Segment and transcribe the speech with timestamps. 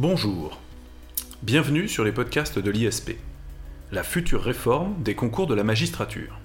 [0.00, 0.58] Bonjour.
[1.42, 3.18] Bienvenue sur les podcasts de l'ISP,
[3.92, 6.38] la future réforme des concours de la magistrature.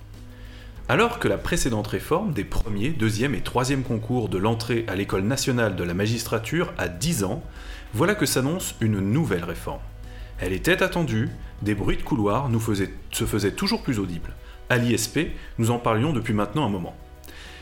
[0.90, 5.22] Alors que la précédente réforme des premiers, deuxième et troisième concours de l'entrée à l'école
[5.22, 7.42] nationale de la magistrature a 10 ans,
[7.94, 9.80] voilà que s'annonce une nouvelle réforme.
[10.38, 11.30] Elle était attendue,
[11.62, 12.50] des bruits de couloir
[13.14, 14.34] se faisaient toujours plus audibles.
[14.70, 15.30] À l'ISP,
[15.60, 16.98] nous en parlions depuis maintenant un moment.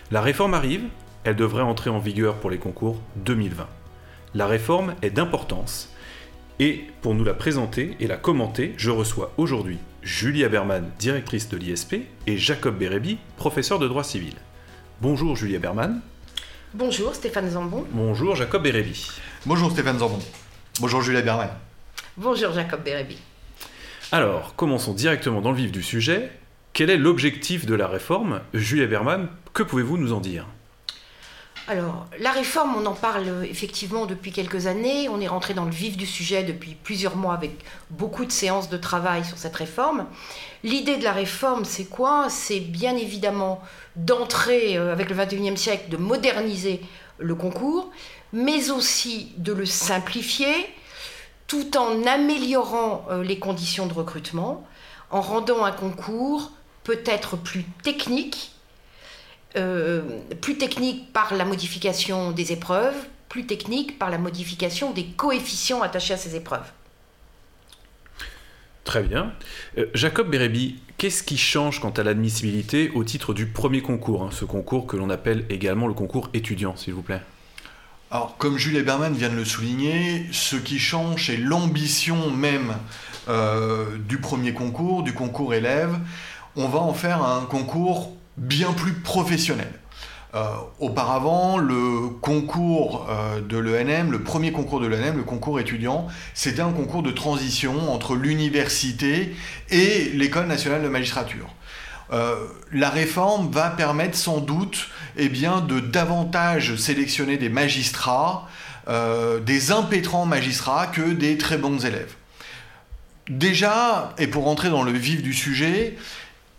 [0.10, 0.86] La réforme arrive,
[1.24, 3.68] elle devrait entrer en vigueur pour les concours 2020.
[4.36, 5.90] La réforme est d'importance.
[6.60, 11.58] Et pour nous la présenter et la commenter, je reçois aujourd'hui Julie Berman, directrice de
[11.58, 14.34] l'ISP, et Jacob Bérébi, professeur de droit civil.
[15.02, 16.02] Bonjour Julie Berman.
[16.74, 17.86] Bonjour Stéphane Zambon.
[17.92, 19.08] Bonjour Jacob Bérébi.
[19.46, 20.20] Bonjour Stéphane Zambon.
[20.80, 21.50] Bonjour Julie Berman.
[22.18, 23.20] Bonjour Jacob Bérébi.
[24.12, 26.32] Alors, commençons directement dans le vif du sujet.
[26.74, 28.42] Quel est l'objectif de la réforme?
[28.56, 30.48] Julie Berman, que pouvez-vous nous en dire?
[31.68, 35.08] Alors, la réforme, on en parle effectivement depuis quelques années.
[35.08, 37.52] On est rentré dans le vif du sujet depuis plusieurs mois avec
[37.90, 40.06] beaucoup de séances de travail sur cette réforme.
[40.64, 42.28] L'idée de la réforme, c'est quoi?
[42.30, 43.62] C'est bien évidemment
[43.96, 46.82] d'entrer euh, avec le 21e siècle, de moderniser
[47.18, 47.92] le concours,
[48.34, 50.54] mais aussi de le simplifier
[51.48, 54.68] tout en améliorant euh, les conditions de recrutement,
[55.12, 56.52] en rendant un concours
[56.84, 58.53] peut-être plus technique
[59.56, 60.02] euh,
[60.42, 62.96] plus technique par la modification des épreuves,
[63.30, 66.72] plus technique par la modification des coefficients attachés à ces épreuves.
[68.84, 69.34] Très bien.
[69.78, 74.30] Euh, Jacob Bérébi, qu'est-ce qui change quant à l'admissibilité au titre du premier concours, hein,
[74.32, 77.22] ce concours que l'on appelle également le concours étudiant, s'il vous plaît?
[78.12, 82.74] Alors, comme Jules Eberman vient de le souligner, ce qui change, c'est l'ambition même
[83.28, 85.98] euh, du premier concours, du concours élève.
[86.56, 89.72] On va en faire un concours bien plus professionnel.
[90.36, 96.08] Euh, auparavant, le concours euh, de l'ENM, le premier concours de l'ENM, le concours étudiant,
[96.34, 99.36] c'était un concours de transition entre l'université
[99.70, 101.54] et l'école nationale de magistrature.
[102.12, 102.36] Euh,
[102.72, 108.48] la réforme va permettre sans doute eh bien, de davantage sélectionner des magistrats,
[109.46, 112.16] des impétrants magistrats que des très bons élèves.
[113.30, 115.96] Déjà, et pour entrer dans le vif du sujet,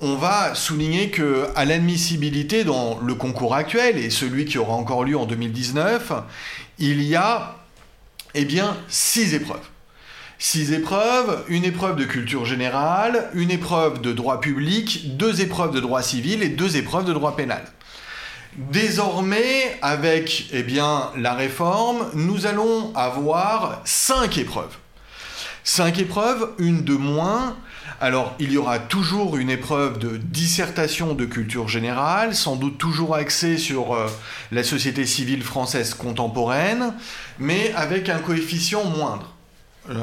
[0.01, 5.05] on va souligner que à l'admissibilité dans le concours actuel et celui qui aura encore
[5.05, 6.13] lieu en 2019,
[6.79, 7.57] il y a
[8.35, 9.69] eh bien six épreuves.
[10.39, 15.81] Six épreuves, une épreuve de culture générale, une épreuve de droit public, deux épreuves de
[15.81, 17.65] droit civil et deux épreuves de droit pénal.
[18.57, 24.77] Désormais, avec eh bien, la réforme, nous allons avoir cinq épreuves.
[25.65, 27.57] Cinq épreuves, une de moins,
[28.01, 33.15] alors, il y aura toujours une épreuve de dissertation de culture générale, sans doute toujours
[33.15, 34.09] axée sur euh,
[34.51, 36.95] la société civile française contemporaine,
[37.39, 39.33] mais avec un coefficient moindre.
[39.91, 39.95] Euh,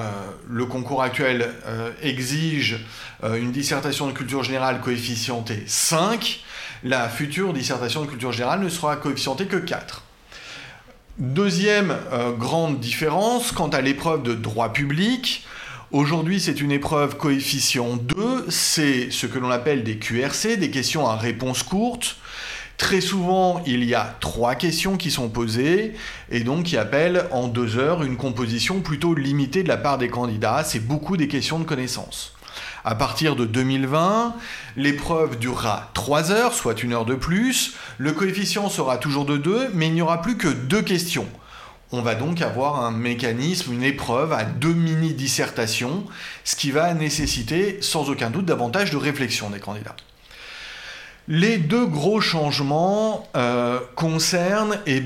[0.48, 2.86] le concours actuel euh, exige
[3.24, 6.40] une dissertation de culture générale coefficientée 5.
[6.84, 10.02] La future dissertation de culture générale ne sera coefficientée que 4.
[11.20, 11.96] Deuxième
[12.40, 15.46] grande différence, quant à l'épreuve de droit public,
[15.92, 21.06] Aujourd'hui, c'est une épreuve coefficient 2, c'est ce que l'on appelle des QRC, des questions
[21.06, 22.16] à réponse courte.
[22.78, 25.92] Très souvent, il y a trois questions qui sont posées
[26.30, 30.08] et donc qui appellent en deux heures une composition plutôt limitée de la part des
[30.08, 30.64] candidats.
[30.64, 32.36] C'est beaucoup des questions de connaissances.
[32.86, 34.34] À partir de 2020,
[34.78, 37.74] l'épreuve durera 3 heures, soit une heure de plus.
[37.98, 41.28] Le coefficient sera toujours de 2, mais il n'y aura plus que deux questions
[41.92, 46.06] on va donc avoir un mécanisme, une épreuve à deux mini-dissertations,
[46.44, 49.96] ce qui va nécessiter sans aucun doute davantage de réflexion des candidats.
[51.28, 55.02] Les deux gros changements euh, concernent eh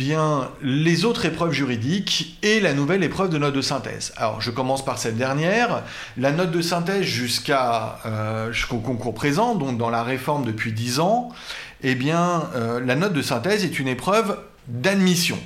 [0.61, 4.13] les autres épreuves juridiques et la nouvelle épreuve de note de synthèse.
[4.15, 5.83] Alors je commence par cette dernière.
[6.17, 10.99] La note de synthèse jusqu'à, euh, jusqu'au concours présent, donc dans la réforme depuis 10
[10.99, 11.29] ans,
[11.83, 15.37] eh bien, euh, la note de synthèse est une épreuve d'admission.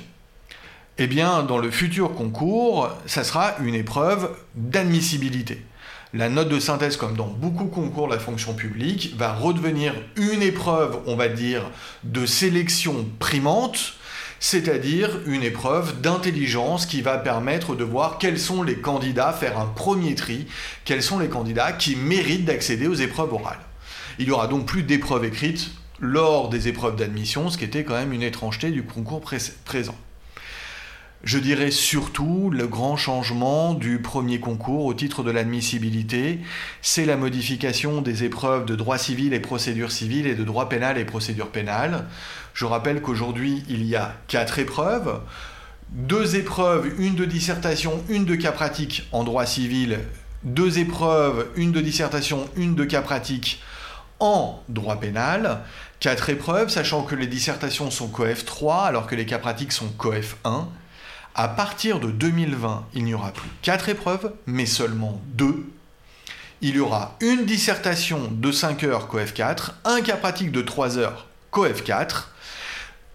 [1.02, 5.64] Eh bien, dans le futur concours, ça sera une épreuve d'admissibilité.
[6.12, 9.94] La note de synthèse, comme dans beaucoup de concours de la fonction publique, va redevenir
[10.16, 11.62] une épreuve, on va dire,
[12.04, 13.94] de sélection primante,
[14.40, 19.68] c'est-à-dire une épreuve d'intelligence qui va permettre de voir quels sont les candidats, faire un
[19.68, 20.48] premier tri,
[20.84, 23.64] quels sont les candidats qui méritent d'accéder aux épreuves orales.
[24.18, 27.94] Il n'y aura donc plus d'épreuves écrites lors des épreuves d'admission, ce qui était quand
[27.94, 29.22] même une étrangeté du concours
[29.64, 29.96] présent.
[31.22, 36.40] Je dirais surtout le grand changement du premier concours au titre de l'admissibilité,
[36.80, 40.96] c'est la modification des épreuves de droit civil et procédure civile et de droit pénal
[40.96, 42.06] et procédure pénale.
[42.54, 45.20] Je rappelle qu'aujourd'hui il y a quatre épreuves.
[45.90, 49.98] deux épreuves, une de dissertation, une de cas pratique en droit civil,
[50.44, 53.60] deux épreuves, une de dissertation, une de cas pratique
[54.20, 55.60] en droit pénal,
[55.98, 59.88] quatre épreuves, sachant que les dissertations sont COEF 3 alors que les cas pratiques sont
[59.98, 60.66] COEF 1.
[61.34, 65.70] À partir de 2020, il n'y aura plus quatre épreuves, mais seulement deux.
[66.60, 70.98] Il y aura une dissertation de 5 heures COEF 4, un cas pratique de 3
[70.98, 72.34] heures COEF 4.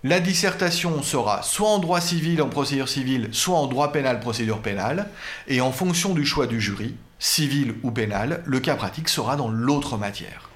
[0.03, 4.61] La dissertation sera soit en droit civil, en procédure civile, soit en droit pénal, procédure
[4.61, 5.09] pénale.
[5.47, 9.49] Et en fonction du choix du jury, civil ou pénal, le cas pratique sera dans
[9.49, 10.49] l'autre matière.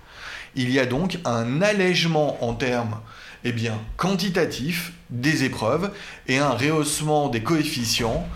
[0.55, 3.00] Il y a donc un allègement en termes
[3.44, 5.91] eh bien, quantitatifs des épreuves
[6.27, 8.27] et un rehaussement des coefficients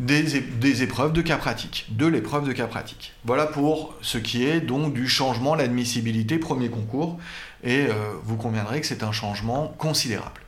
[0.00, 3.12] des, épreuves de cas pratique, de l'épreuve de cas pratique.
[3.24, 7.18] Voilà pour ce qui est donc du changement, l'admissibilité premier concours,
[7.62, 7.92] et euh,
[8.24, 10.40] vous conviendrez que c'est un changement considérable.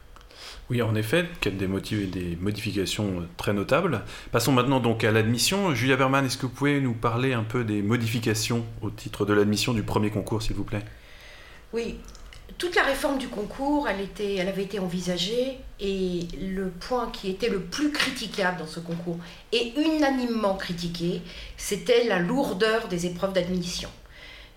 [0.70, 4.02] Oui, en effet, a des, motifs des modifications euh, très notables.
[4.30, 5.74] Passons maintenant donc à l'admission.
[5.74, 9.34] Julia Berman, est-ce que vous pouvez nous parler un peu des modifications au titre de
[9.34, 10.84] l'admission du premier concours, s'il vous plaît?
[11.74, 11.96] Oui,
[12.58, 17.60] toute la réforme du concours, elle, avait été envisagée et le point qui était le
[17.60, 19.18] plus critiquable dans ce concours
[19.52, 21.22] et unanimement critiqué,
[21.56, 23.90] c'était la lourdeur des épreuves d'admission,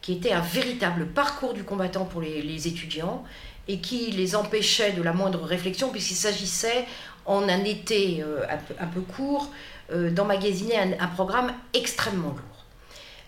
[0.01, 3.23] qui était un véritable parcours du combattant pour les, étudiants
[3.67, 6.85] et qui les empêchait de la moindre réflexion puisqu'il s'agissait
[7.25, 8.45] en un été euh,
[8.79, 9.51] un, peu, court
[9.91, 12.54] euh, d'emmagasiner un programme extrêmement lourd.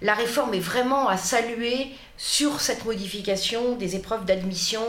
[0.01, 4.81] La réforme est vraiment à saluer sur cette modification des épreuves d'admission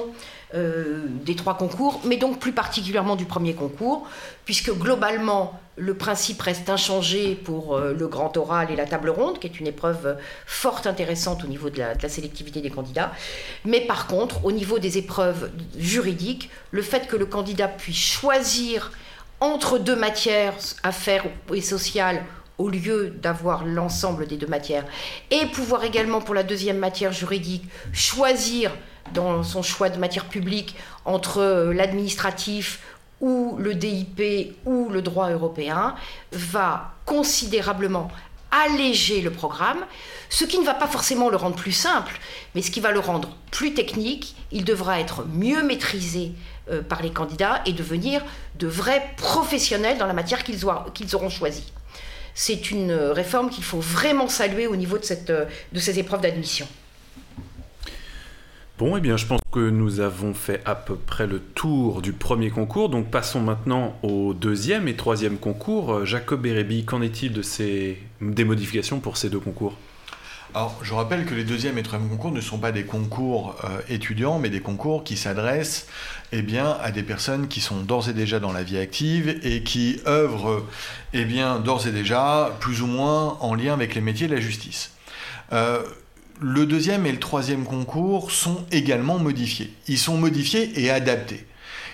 [0.54, 4.06] euh, des trois concours, mais donc plus particulièrement du premier concours,
[4.44, 9.38] puisque globalement, le principe reste inchangé pour euh, le grand oral et la table ronde,
[9.38, 10.16] qui est une épreuve
[10.46, 13.12] forte intéressante au niveau de la, de la, sélectivité des candidats.
[13.64, 18.90] Mais par contre, au niveau des épreuves juridiques, le fait que le candidat puisse choisir
[19.40, 22.24] entre deux matières, affaires et sociales,
[22.58, 24.84] au lieu d'avoir l'ensemble des deux matières,
[25.30, 28.72] et pouvoir également pour la deuxième matière juridique choisir
[29.14, 32.80] dans son choix de matière publique entre l'administratif
[33.20, 35.94] ou le DIP ou le droit européen,
[36.32, 38.10] va considérablement
[38.50, 39.84] alléger le programme,
[40.30, 42.18] ce qui ne va pas forcément le rendre plus simple,
[42.54, 44.36] mais ce qui va le rendre plus technique.
[44.52, 46.32] Il devra être mieux maîtrisé
[46.70, 48.22] euh, par les candidats et devenir
[48.58, 51.72] de vrais professionnels dans la matière qu'ils auront choisie
[52.38, 56.68] c'est une réforme qu'il faut vraiment saluer au niveau de, cette, de ces épreuves d'admission.
[58.78, 62.12] Bon, eh bien, je pense que nous avons fait à peu près le tour du
[62.12, 62.90] premier concours.
[62.90, 66.06] Donc, passons maintenant au deuxième et troisième concours.
[66.06, 69.76] Jacob Bérébi, qu'en est-il de ces des modifications pour ces deux concours?
[70.54, 73.80] Alors, je rappelle que les deuxième et troisième concours ne sont pas des concours euh,
[73.90, 75.86] étudiants, mais des concours qui s'adressent
[76.32, 80.00] eh à des personnes qui sont d'ores et déjà dans la vie active et qui
[80.06, 80.64] œuvrent
[81.12, 81.26] eh
[81.64, 84.92] d'ores et déjà plus ou moins en lien avec les métiers de la justice.
[85.52, 85.82] Euh,
[86.40, 89.72] le deuxième et le troisième concours sont également modifiés.
[89.86, 91.46] Ils sont modifiés et adaptés.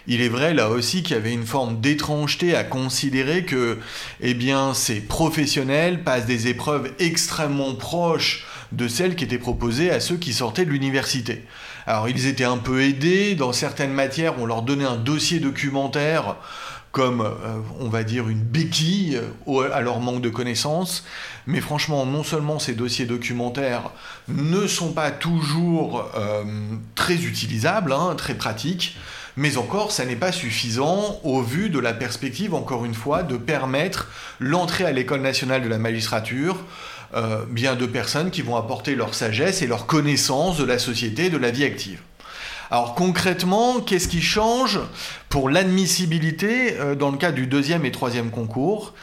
[0.07, 3.79] Il est vrai là aussi qu'il y avait une forme d'étrangeté à considérer que
[4.21, 4.37] eh
[4.75, 10.35] ces professionnels passent des épreuves extrêmement proches de celles qui étaient proposées à ceux qui
[10.35, 11.45] sortaient de l'université.
[11.87, 16.37] Alors ils étaient un peu aidés, dans certaines matières on leur donnait un dossier documentaire
[16.95, 19.21] comme, euh, on va dire, une béquille
[19.73, 21.05] à leur manque de connaissances.
[21.45, 23.91] Mais franchement, non seulement ces dossiers documentaires
[24.29, 26.45] ne sont pas toujours euh,
[26.95, 28.97] très utilisables, hein, très pratiques,
[29.37, 33.37] mais encore, ça n'est pas suffisant au vu de la perspective, encore une fois, de
[33.37, 36.57] permettre l'entrée à l'école nationale de la magistrature
[37.15, 41.31] euh, bien de personnes qui vont apporter leur sagesse et leur connaissance de la société,
[41.31, 42.01] de la vie active.
[42.73, 44.81] Alors concrètement, qu'est-ce qui change
[45.29, 48.95] pour l'admissibilité euh, dans le cas du deuxième et troisième concours?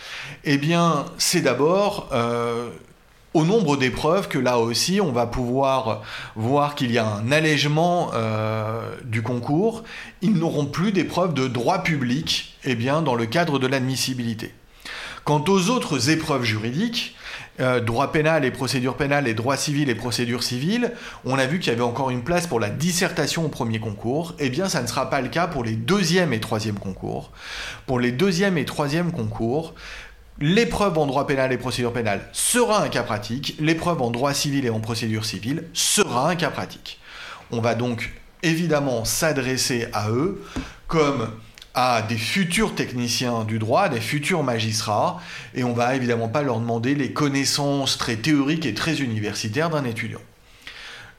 [0.43, 2.69] Eh bien, c'est d'abord euh,
[3.33, 6.01] au nombre d'épreuves que là aussi on va pouvoir
[6.35, 9.83] voir qu'il y a un allègement euh, du concours.
[10.21, 14.53] Ils n'auront plus d'épreuves de droit public eh bien, dans le cadre de l'admissibilité.
[15.23, 17.15] Quant aux autres épreuves juridiques,
[17.59, 20.93] euh, droit pénal et procédure pénale et droit civil et procédure civile,
[21.25, 24.33] on a vu qu'il y avait encore une place pour la dissertation au premier concours.
[24.39, 27.31] Eh bien, ça ne sera pas le cas pour les deuxième et troisième concours.
[27.85, 29.75] Pour les deuxième et troisième concours,
[30.41, 34.65] l'épreuve en droit pénal et procédure pénale sera un cas pratique, l'épreuve en droit civil
[34.65, 36.99] et en procédure civile sera un cas pratique.
[37.51, 38.11] On va donc
[38.43, 40.43] évidemment s'adresser à eux
[40.87, 41.29] comme
[41.73, 45.21] à des futurs techniciens du droit, des futurs magistrats,
[45.55, 49.85] et on va évidemment pas leur demander les connaissances très théoriques et très universitaires d'un
[49.85, 50.19] étudiant.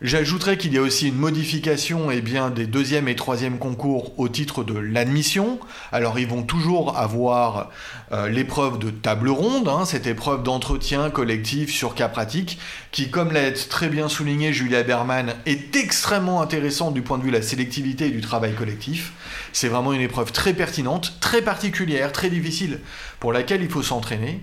[0.04, 4.64] J'ajouterais qu'il y a aussi une modification eh des deuxième et troisième concours au titre
[4.64, 5.60] de l'admission.
[5.92, 7.70] Alors ils vont toujours avoir
[8.10, 12.58] euh, l'épreuve de table ronde, hein, cette épreuve d'entretien collectif sur cas pratique,
[12.90, 17.30] qui, comme l'a très bien souligné Julia Berman, est extrêmement intéressante du point de vue
[17.30, 19.12] de la sélectivité et du travail collectif.
[19.52, 22.80] C'est vraiment une épreuve très pertinente, très particulière, très difficile,
[23.20, 24.40] pour laquelle il faut s'entraîner.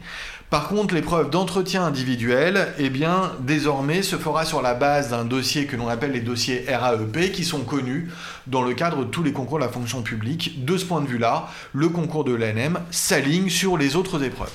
[0.50, 5.68] Par contre, l'épreuve d'entretien individuel, eh bien, désormais, se fera sur la base d'un dossier
[5.68, 8.10] que l'on appelle les dossiers RAEP, qui sont connus
[8.48, 10.65] dans le cadre de tous les concours de la fonction publique.
[10.65, 14.50] De ce point de vue-là, le concours de l'ANM s'aligne sur les autres épreuves.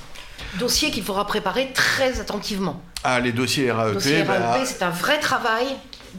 [0.58, 2.82] Dossier qu'il faudra préparer très attentivement.
[3.04, 5.66] Ah, les dossiers RAEP, dossier RAEP bah, c'est un vrai travail.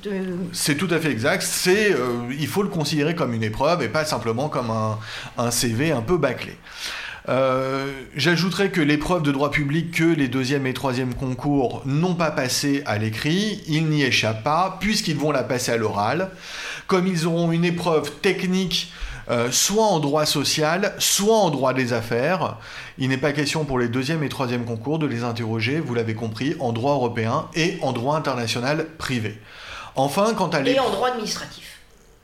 [0.04, 0.38] De...
[0.54, 1.42] C'est tout à fait exact.
[1.42, 5.00] C'est, euh, il faut le considérer comme une épreuve et pas simplement comme un,
[5.38, 6.58] un CV un peu bâclé.
[7.28, 12.32] Euh, j'ajouterais que l'épreuve de droit public que les deuxième et troisième concours n'ont pas
[12.32, 16.30] passé à l'écrit, ils n'y échappent pas, puisqu'ils vont la passer à l'oral.
[16.88, 18.92] Comme ils auront une épreuve technique
[19.30, 22.58] euh, soit en droit social, soit en droit des affaires.
[23.00, 26.14] Il n'est pas question pour les deuxième et troisième concours de les interroger, vous l'avez
[26.14, 29.40] compris, en droit européen et en droit international privé.
[29.96, 31.80] Enfin, quant à Et en droit administratif.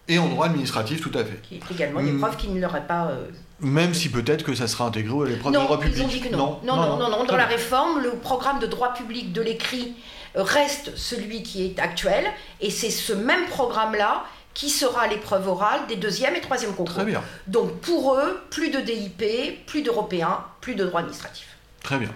[0.08, 1.40] Et en droit administratif, tout à fait.
[1.42, 3.08] Qui est également une épreuve qui ne leur pas...
[3.08, 3.30] Euh,
[3.62, 5.98] même si peut-être que ça sera intégré à l'épreuve de droit public.
[5.98, 6.60] Ils ont dit que non.
[6.64, 7.10] Non, non, non.
[7.10, 9.96] non, Dans la réforme, le programme de droit public de l'écrit
[10.36, 12.26] reste celui qui est actuel,
[12.60, 16.96] et c'est ce même programme-là qui sera l'épreuve orale des deuxième et troisième concours.
[16.96, 17.22] Très bien.
[17.48, 21.48] Donc pour eux, plus de DIP, plus d'Européens, plus de droit administratif.
[21.84, 22.10] Très bien.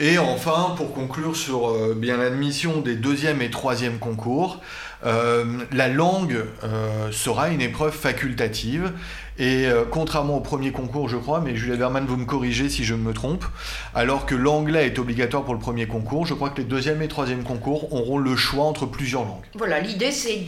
[0.00, 4.60] Et enfin, pour conclure sur euh, bien l'admission des deuxième et troisième concours,
[4.93, 8.92] euh, la langue euh, sera une épreuve facultative.
[9.36, 12.84] Et euh, contrairement au premier concours, je crois, mais Julia Berman, vous me corrigez si
[12.84, 13.44] je me trompe,
[13.92, 17.08] alors que l'anglais est obligatoire pour le premier concours, je crois que les deuxième et
[17.08, 19.42] troisième concours auront le choix entre plusieurs langues.
[19.56, 20.46] Voilà, l'idée c'est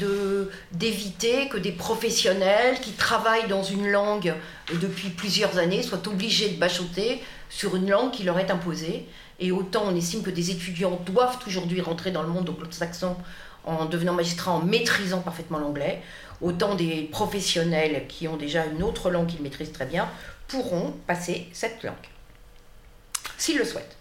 [0.73, 4.35] d'éviter que des professionnels qui travaillent dans une langue
[4.81, 9.07] depuis plusieurs années soient obligés de bachoter sur une langue qui leur est imposée.
[9.39, 13.17] Et autant on estime que des étudiants doivent aujourd'hui rentrer dans le monde anglo-saxon
[13.65, 16.03] en devenant magistrat, en maîtrisant parfaitement l'anglais,
[16.41, 20.09] autant des professionnels qui ont déjà une autre langue qu'ils maîtrisent très bien
[20.49, 21.95] pourront passer cette langue,
[23.37, 23.97] s'ils le souhaitent.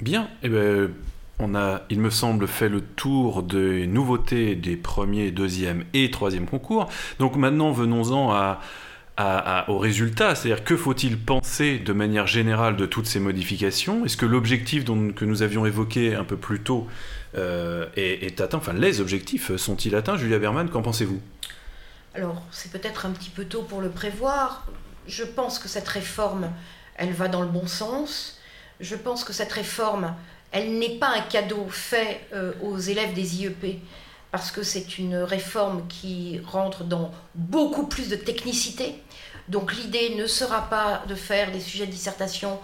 [0.00, 0.92] Bien, eh ben,
[1.38, 6.46] on a, il me semble, fait le tour des nouveautés des premiers, deuxième et troisième
[6.46, 6.88] concours.
[7.18, 8.60] Donc maintenant, venons-en à,
[9.18, 14.04] aux résultats, c'est-à-dire que faut-il penser de manière générale de toutes ces modifications?
[14.04, 16.88] Est-ce que l'objectif que nous avions évoqué un peu plus tôt
[17.36, 18.58] euh, est, atteint?
[18.58, 20.16] Enfin, les objectifs sont-ils atteints?
[20.16, 21.20] Julia Berman, qu'en pensez-vous?
[22.14, 24.66] Alors, c'est peut-être un petit peu tôt pour le prévoir.
[25.06, 26.50] Je pense que cette réforme,
[26.96, 28.38] elle va dans le bon sens.
[28.80, 30.14] Je pense que cette réforme,
[30.50, 33.80] elle n'est pas un cadeau fait euh, aux élèves des IEP
[34.34, 38.96] parce que c'est une réforme qui rentre dans beaucoup plus de technicité.
[39.48, 42.58] Donc l'idée ne sera pas de faire des sujets de dissertation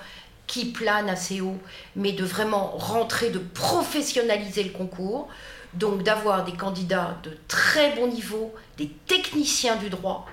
[0.47, 1.59] qui planent assez haut,
[1.95, 5.29] mais de vraiment rentrer, de professionnaliser le concours,
[5.75, 10.27] donc d'avoir des candidats de très bon niveau, des techniciens du droit,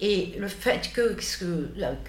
[0.00, 1.16] et le fait que,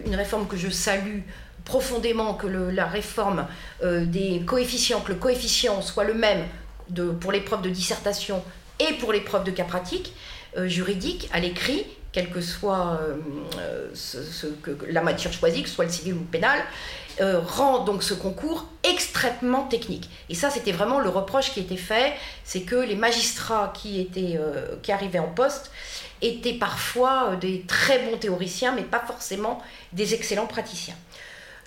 [0.05, 1.21] une réforme que je salue
[1.63, 3.47] profondément, que la réforme
[3.83, 6.45] euh, des coefficients, que le coefficient soit le même
[6.89, 8.43] de, pour l'épreuve de dissertation
[8.79, 10.13] et pour l'épreuve de cas pratique
[10.57, 13.17] euh, juridique à l'écrit, quelle que soit euh,
[13.59, 16.63] euh, la matière choisie, que ce soit le civil ou le pénal,
[17.19, 20.09] rend donc ce concours extrêmement technique.
[20.29, 24.37] Et ça, c'était vraiment le reproche qui était fait, c'est que les magistrats qui, étaient,
[24.81, 25.71] qui arrivaient en poste
[26.21, 29.61] étaient parfois des très bons théoriciens, mais pas forcément
[29.93, 30.95] des excellents praticiens.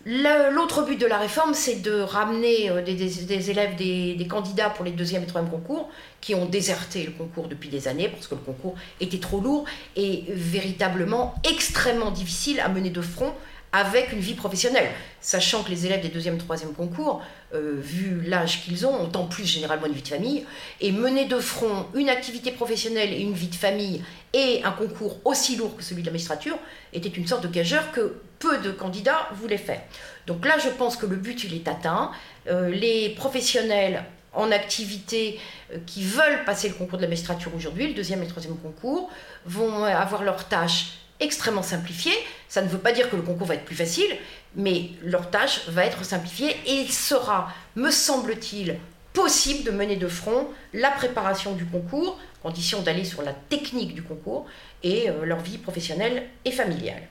[0.07, 4.93] L'autre but de la réforme, c'est de ramener euh, des, élèves, des, candidats pour les
[4.93, 5.90] deuxième et troisième concours
[6.21, 9.64] qui ont déserté le concours depuis des années parce que le concours était trop lourd
[9.97, 13.35] et véritablement extrêmement difficile à mener de front
[13.73, 14.88] avec une vie professionnelle.
[15.21, 17.21] Sachant que les élèves des deuxième et troisième concours,
[17.52, 20.47] euh, vu l'âge qu'ils ont, ont en plus généralement une vie de famille,
[20.81, 24.02] et mener de front une activité professionnelle et une vie de famille
[24.33, 26.59] et un concours aussi lourd que celui de la magistrature
[26.93, 29.80] était une sorte de gageur que peu de candidats voulaient faire.
[30.26, 32.11] Donc là, je pense que le but, il est atteint.
[32.49, 34.04] Euh, les professionnels
[34.35, 35.40] en activité
[35.73, 38.57] euh, qui veulent passer le concours de la magistrature aujourd'hui, le deuxième et le troisième
[38.57, 39.11] concours,
[39.47, 42.16] vont avoir leurs tâches extrêmement simplifiées.
[42.49, 44.16] Ça ne veut pas dire que le concours va être plus facile,
[44.54, 48.78] mais leur tâche va être simplifiée et il sera, me semble-t-il,
[49.12, 54.02] possible de mener de front la préparation du concours, condition d'aller sur la technique du
[54.02, 54.47] concours,
[54.83, 57.02] et euh, leur vie professionnelle et familiale.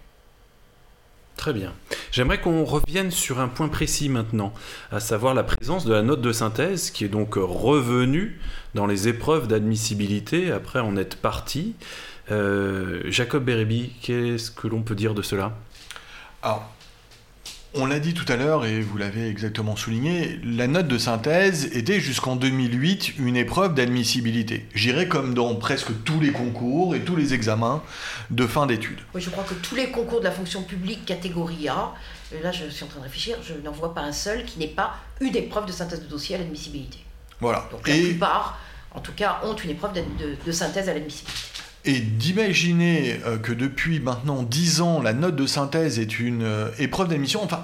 [1.48, 1.72] Très bien.
[2.12, 4.54] J'aimerais qu'on revienne sur un point précis maintenant,
[4.92, 8.38] à savoir la présence de la note de synthèse qui est donc revenue
[8.76, 11.76] dans les épreuves d'admissibilité après en être parti.
[12.32, 15.54] Euh, Jacob Bérébi, qu'est-ce que l'on peut dire de cela?
[17.78, 21.66] On l'a dit tout à l'heure et vous l'avez exactement souligné, la note de synthèse
[21.74, 24.68] était jusqu'en 2008 une épreuve d'admissibilité.
[24.74, 27.84] J'irais comme dans presque tous les concours et tous les examens
[28.30, 29.00] de fin d'études.
[29.14, 31.94] Oui, je crois que tous les concours de la fonction publique catégorie A,
[32.44, 34.68] là je suis en train de réfléchir, je n'en vois pas un seul qui n'ait
[34.68, 37.00] pas une épreuve de synthèse de dossier à l'admissibilité.
[37.40, 37.68] Voilà.
[37.72, 38.60] Donc la plupart,
[38.94, 41.42] en tout cas, ont une épreuve de, de synthèse à l'admissibilité.
[41.88, 46.68] Et d'imaginer euh, que depuis maintenant 10 ans, la note de synthèse est une euh,
[46.80, 47.64] épreuve d'admission, enfin,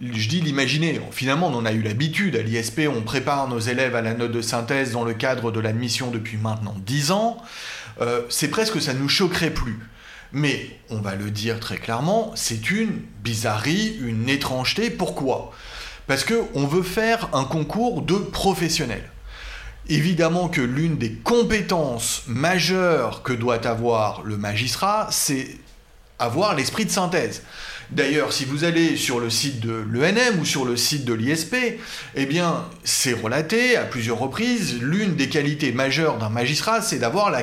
[0.00, 3.94] je dis l'imaginer, finalement on en a eu l'habitude, à l'ISP on prépare nos élèves
[3.94, 7.36] à la note de synthèse dans le cadre de l'admission depuis maintenant 10 ans,
[8.00, 9.78] euh, c'est presque ça nous choquerait plus.
[10.32, 14.88] Mais on va le dire très clairement, c'est une bizarrerie, une étrangeté.
[14.88, 15.52] Pourquoi?
[16.06, 19.10] Parce qu'on veut faire un concours de professionnels.
[19.88, 25.48] Évidemment que l'une des compétences majeures que doit avoir le magistrat, c'est
[26.18, 27.42] avoir l'esprit de synthèse.
[27.90, 31.56] D'ailleurs, si vous allez sur le site de l'ENM ou sur le site de l'ISP,
[32.14, 34.78] eh bien, c'est relaté à plusieurs reprises.
[34.82, 37.34] L'une des qualités majeures d'un magistrat, c'est d'avoir,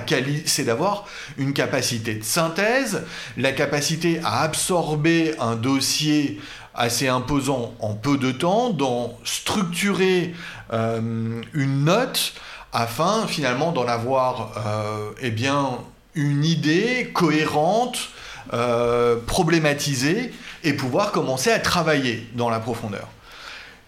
[0.45, 1.07] c'est d'avoir
[1.39, 3.01] une capacité de synthèse,
[3.37, 6.39] la capacité à absorber un dossier
[6.75, 10.35] assez imposant en peu de temps, d'en structurer
[10.71, 12.33] une note
[12.75, 15.79] afin finalement d'en avoir euh, eh bien,
[16.13, 18.09] une idée cohérente,
[18.53, 20.33] euh, problématisée,
[20.65, 23.07] et pouvoir commencer à travailler dans la profondeur.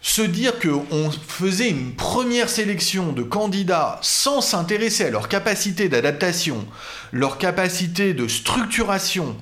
[0.01, 6.65] Se dire qu'on faisait une première sélection de candidats sans s'intéresser à leur capacité d'adaptation,
[7.11, 9.35] leur capacité de structuration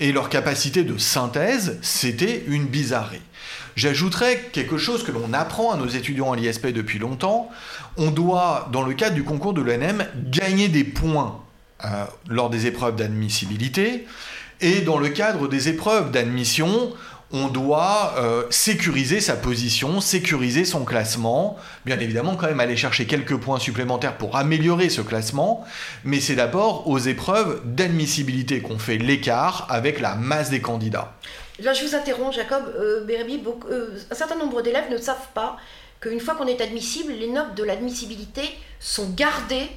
[0.00, 3.20] et leur capacité de synthèse, c'était une bizarrerie.
[3.76, 7.50] J'ajouterais quelque chose que l'on apprend à nos étudiants à l'ISP depuis longtemps.
[7.98, 11.40] On doit, dans le cadre du concours de l'ENM, gagner des points
[11.84, 14.06] euh, lors des épreuves d'admissibilité.
[14.62, 16.94] Et dans le cadre des épreuves d'admission,
[17.32, 23.06] on doit euh, sécuriser sa position, sécuriser son classement, bien évidemment quand même aller chercher
[23.06, 25.64] quelques points supplémentaires pour améliorer ce classement,
[26.04, 31.14] mais c'est d'abord aux épreuves d'admissibilité qu'on fait l'écart avec la masse des candidats.
[31.60, 32.64] Là, je vous interromps, Jacob.
[32.78, 35.56] Euh, euh, un certain nombre d'élèves ne savent pas
[36.00, 38.42] qu'une fois qu'on est admissible, les notes de l'admissibilité
[38.78, 39.68] sont gardées.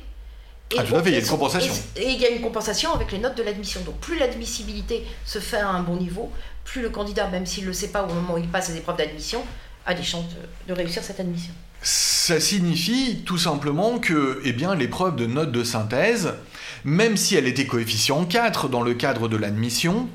[0.71, 1.73] Et ah, tout à fait, il y a une compensation.
[1.95, 3.81] Et, il y a une compensation avec les notes de l'admission.
[3.81, 6.31] Donc, plus l'admissibilité se fait à un bon niveau,
[6.65, 8.77] plus le candidat, même s'il ne le sait pas au moment où il passe ses
[8.77, 9.43] épreuves d'admission,
[9.85, 10.25] a des chances
[10.67, 11.53] de, réussir cette admission.
[11.81, 16.33] Ça signifie tout simplement que eh bien, l'épreuve de notes de synthèse,
[16.83, 20.09] même si elle était coefficient 4 dans le cadre de l'admission,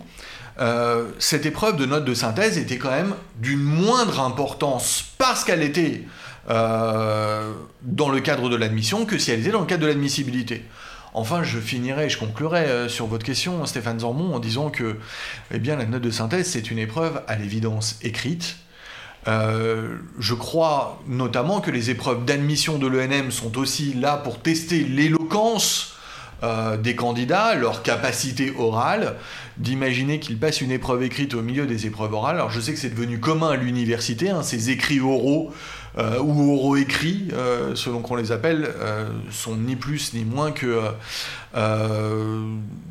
[0.61, 5.63] euh, cette épreuve de note de synthèse était quand même d'une moindre importance parce qu'elle
[5.63, 6.03] était
[6.49, 10.65] euh, dans le cadre de l'admission que si elle était dans le cadre de l'admissibilité.
[11.13, 14.97] Enfin, je finirai, je conclurai euh, sur votre question, Stéphane Zormont, en disant que
[15.53, 18.57] eh bien, la note de synthèse, c'est une épreuve à l'évidence écrite.
[19.27, 25.94] je crois notamment que les épreuves d'admission de l'ENM sont aussi là pour tester l'éloquence
[26.45, 29.15] euh, des candidats, leur capacité orale,
[29.57, 32.37] d'imaginer qu'ils passent une épreuve écrite au milieu des épreuves orales.
[32.37, 35.53] Alors je sais que c'est devenu commun à l'université, hein, ces écrits oraux
[35.97, 38.69] euh, ou oraux écrits, euh, selon qu'on les appelle,
[39.31, 40.81] sont ni plus ni moins que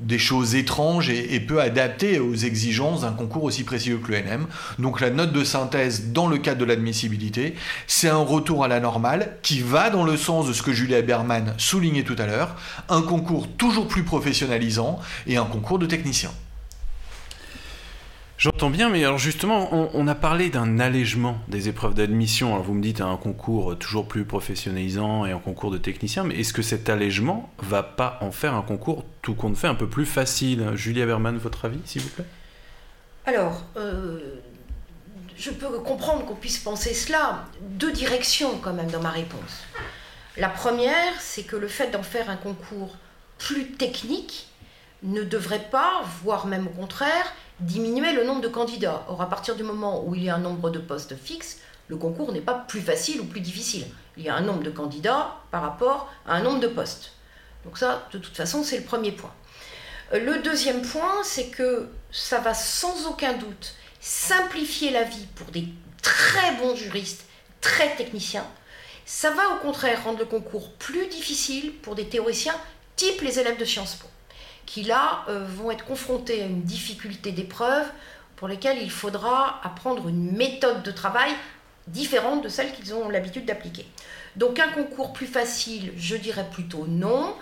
[0.01, 4.45] des choses étranges et, peu adaptées aux exigences d'un concours aussi précieux que l'ENM.
[4.79, 7.55] Donc la note de synthèse dans le cadre de l'admissibilité,
[7.87, 11.01] c'est un retour à la normale qui va dans le sens de ce que Julia
[11.01, 12.55] Berman soulignait tout à l'heure,
[12.89, 16.31] un concours toujours plus professionnalisant et un concours de techniciens.
[18.43, 22.51] J'entends bien, mais alors justement, on, a parlé d'un allègement des épreuves d'admission.
[22.51, 26.36] Alors vous me dites un concours toujours plus professionnalisant et un concours de technicien, mais
[26.38, 29.88] est-ce que cet allègement va pas en faire un concours tout compte fait un peu
[29.88, 30.71] plus facile?
[30.75, 32.25] Julia Berman, votre avis, s'il vous plaît?
[33.25, 34.19] Alors, euh,
[35.38, 37.45] je peux comprendre qu'on puisse penser cela.
[37.62, 39.63] Deux directions quand même dans ma réponse.
[40.36, 42.97] La première, c'est que le fait d'en faire un concours
[43.38, 44.49] plus technique
[45.03, 49.05] ne devrait pas, voire même au contraire, diminuer le nombre de candidats.
[49.07, 51.97] Or, à partir du moment où il y a un nombre de postes fixes, le
[51.97, 53.85] concours n'est pas plus facile ou plus difficile.
[54.17, 57.13] Il y a un nombre de candidats par rapport à un nombre de postes.
[57.65, 59.33] Donc ça, de toute façon, c'est le premier point.
[60.13, 65.47] Euh, le deuxième point, c'est que ça va sans aucun doute simplifier la vie pour
[65.47, 65.67] des
[66.01, 67.25] très bons juristes,
[67.61, 68.45] très techniciens.
[69.05, 72.55] Ça va au contraire rendre le concours plus difficile pour des théoriciens
[72.95, 74.07] type les élèves de Sciences Po
[74.65, 77.86] qui là euh, vont être confrontés à une difficulté d'épreuve
[78.36, 81.32] pour lesquels il faudra apprendre une méthode de travail
[81.88, 83.86] différente de celle qu'ils ont l'habitude d'appliquer.
[84.36, 87.36] Donc un concours plus facile, je dirais plutôt non.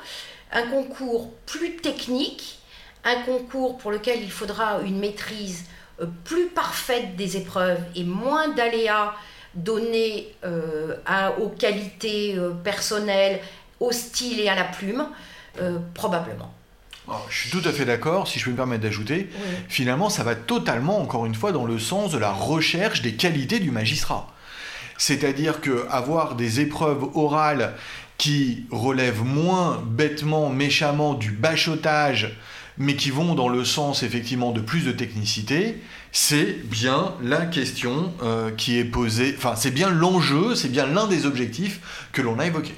[0.52, 2.60] Un concours plus technique,
[3.06, 5.66] un concours pour lequel il faudra une maîtrise
[6.02, 9.14] euh, plus parfaite des épreuves et moins d'aléas
[9.54, 10.96] donnés euh,
[11.40, 13.42] aux qualités personnelles,
[13.80, 15.06] au style et à la plume,
[15.94, 16.54] probablement.
[17.30, 19.30] Je suis tout à fait d'accord, si je peux me permettre d'ajouter.
[19.68, 23.60] Finalement, ça va totalement, encore une fois, dans le sens de la recherche des qualités
[23.60, 24.28] du magistrat.
[24.98, 27.74] C'est-à-dire que avoir des épreuves orales
[28.18, 32.38] qui relèvent moins bêtement, méchamment du bachotage,
[32.78, 38.14] mais qui vont dans le sens effectivement de plus de technicité, c'est bien la question
[38.22, 42.38] euh, qui est posée, enfin c'est bien l'enjeu, c'est bien l'un des objectifs que l'on
[42.38, 42.74] a évoqué.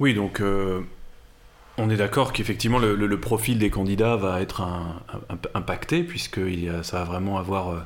[0.00, 0.80] Oui, donc euh,
[1.78, 4.62] on est d'accord qu'effectivement le, profil des candidats va être
[5.54, 6.40] impacté, puisque
[6.82, 7.70] ça va vraiment avoir...
[7.70, 7.80] Euh,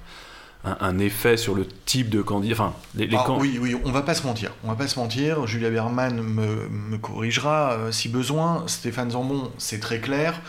[0.64, 2.55] un, effet sur le type de candidat.
[2.55, 4.51] Enfin, les, ah, Oui, oui, on va pas se mentir.
[4.64, 5.46] On va pas se mentir.
[5.46, 8.64] Julia Berman me, corrigera euh, si besoin.
[8.66, 10.40] Stéphane Zambon, c'est très clair.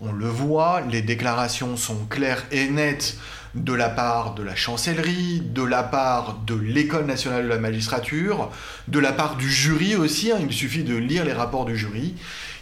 [0.00, 3.16] On le voit, les déclarations sont claires et nettes
[3.54, 8.50] de la part de la chancellerie, de la part de l'École nationale de la magistrature,
[8.88, 10.30] de la part du jury aussi.
[10.30, 10.38] Hein.
[10.40, 12.14] il suffit de lire les rapports du jury.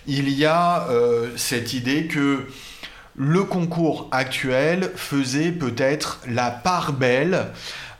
[0.07, 2.47] Il y a euh, cette idée que
[3.17, 7.47] le concours actuel faisait peut-être la part belle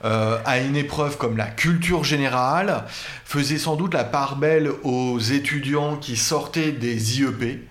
[0.03, 2.83] euh, à une épreuve comme la culture générale,
[3.23, 7.67] faisait sans doute la part belle aux étudiants qui sortaient des IEP.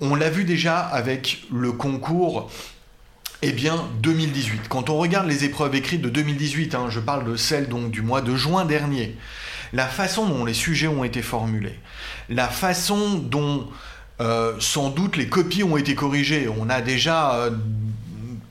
[0.00, 2.50] On l'a vu déjà avec le concours
[3.44, 4.68] eh bien, 2018.
[4.68, 8.20] Quand on regarde les épreuves écrites de 2018, hein, je parle de celles du mois
[8.20, 9.16] de juin dernier,
[9.72, 11.78] la façon dont les sujets ont été formulés,
[12.28, 13.68] la façon dont
[14.22, 16.48] euh, sans doute les copies ont été corrigées.
[16.58, 17.50] On a déjà euh,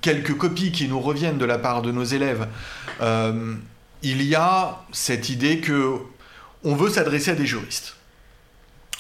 [0.02, 2.48] quelques copies qui nous reviennent de la part de nos élèves.
[3.02, 3.56] Euh,
[4.04, 5.98] il y a cette idée que
[6.64, 7.96] on veut s'adresser à des juristes.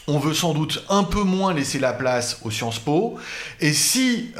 [0.07, 3.19] On veut sans doute un peu moins laisser la place aux Sciences Po.
[3.59, 4.33] Et si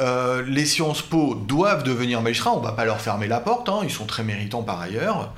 [0.48, 3.82] les Sciences Po doivent devenir magistrats, on ne va pas leur fermer la porte, hein,
[3.84, 5.34] ils sont très méritants par ailleurs.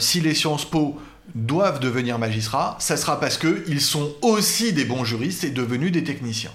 [0.00, 1.00] si les Sciences Po
[1.34, 6.04] doivent devenir magistrats, ça sera parce qu'ils sont aussi des bons juristes et devenus des
[6.04, 6.52] techniciens.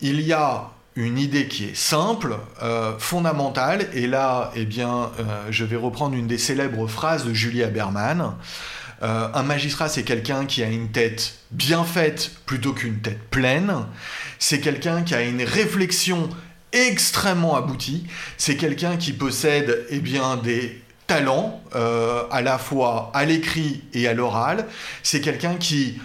[0.00, 5.46] Il y a une idée qui est simple, euh, fondamentale, et là, eh bien, euh,
[5.50, 8.34] je vais reprendre une des célèbres phrases de Julie Haberman.
[9.02, 13.74] Euh, un magistrat, c'est quelqu'un qui a une tête bien faite plutôt qu'une tête pleine.
[14.38, 16.28] C'est quelqu'un qui a une réflexion
[16.72, 18.06] extrêmement aboutie.
[18.36, 24.08] C'est quelqu'un qui possède eh bien, des talent, euh, à la fois à l'écrit et
[24.08, 24.66] à l'oral.
[25.02, 26.00] C'est quelqu'un qui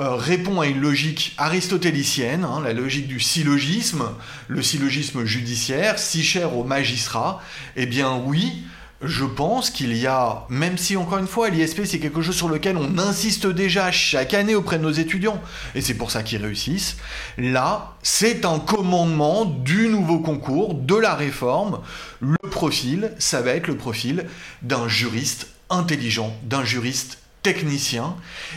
[0.00, 4.04] euh, répond à une logique aristotélicienne, hein, la logique du syllogisme,
[4.48, 7.40] le syllogisme judiciaire, si cher aux magistrats.
[7.76, 8.64] Eh bien oui,
[9.02, 12.48] je pense qu'il y a, même si encore une fois l'ISP c'est quelque chose sur
[12.48, 15.40] lequel on insiste déjà chaque année auprès de nos étudiants,
[15.74, 16.96] et c'est pour ça qu'ils réussissent,
[17.36, 21.80] là c'est un commandement du nouveau concours, de la réforme,
[22.20, 24.26] le profil, ça va être le profil
[24.62, 28.16] d'un juriste intelligent, d'un juriste technicien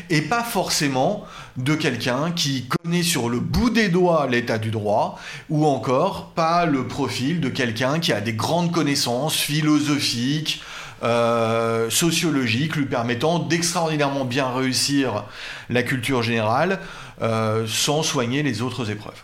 [0.09, 1.25] et pas forcément
[1.57, 5.19] de quelqu'un qui connaît sur le bout des doigts l'état du droit
[5.49, 10.63] ou encore pas le profil de quelqu'un qui a des grandes connaissances philosophiques,
[11.03, 15.25] euh, sociologiques lui permettant d'extraordinairement bien réussir
[15.69, 16.79] la culture générale
[17.21, 19.21] euh, sans soigner les autres épreuves.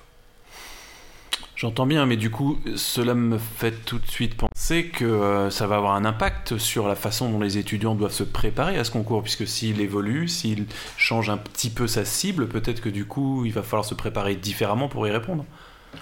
[1.56, 5.68] J'entends bien, mais du coup, cela me fait tout de suite penser que euh, ça
[5.68, 8.92] va avoir un impact sur la façon dont les étudiants doivent se préparer à ce
[8.92, 13.46] concours, puisque s'il évolue, s'il change un petit peu sa cible, peut-être que du coup,
[13.46, 15.46] il va falloir se préparer différemment pour y répondre.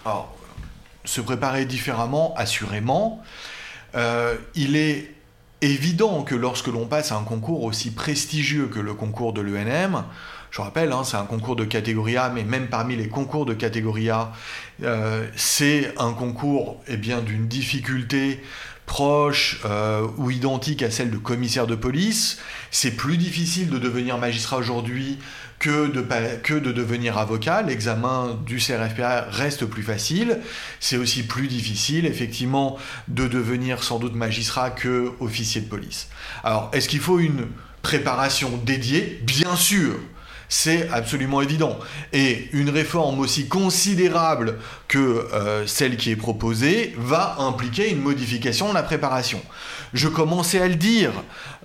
[0.05, 0.35] Alors,
[1.05, 3.23] se préparer différemment, assurément.
[3.95, 5.11] Euh, il est
[5.61, 10.03] évident que lorsque l'on passe à un concours aussi prestigieux que le concours de l'ENM,
[10.51, 13.53] je rappelle, hein, c'est un concours de catégorie A, mais même parmi les concours de
[13.53, 14.33] catégorie A,
[14.83, 18.43] euh, c'est un concours eh bien, d'une difficulté
[18.85, 22.39] proche euh, ou identique à celle de commissaire de police.
[22.69, 25.19] C'est plus difficile de devenir magistrat aujourd'hui
[25.59, 26.05] que de,
[26.43, 27.61] que de devenir avocat.
[27.61, 30.39] L'examen du CRFPA reste plus facile.
[30.81, 36.09] C'est aussi plus difficile, effectivement, de devenir sans doute magistrat que officier de police.
[36.43, 37.47] Alors, est-ce qu'il faut une
[37.83, 39.21] préparation dédiée?
[39.23, 39.97] Bien sûr
[40.51, 41.79] c'est absolument évident.
[42.11, 44.57] Et une réforme aussi considérable
[44.89, 49.41] que euh, celle qui est proposée va impliquer une modification de la préparation.
[49.93, 51.13] Je commençais à le dire,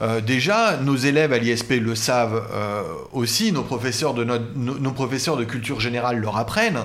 [0.02, 5.36] euh, déjà, nos élèves à l'ISP le savent euh, aussi, nos professeurs, de nos professeurs
[5.36, 6.84] de culture générale leur apprennent.